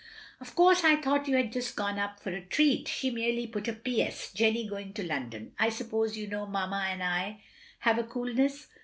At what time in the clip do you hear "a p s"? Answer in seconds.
3.67-4.33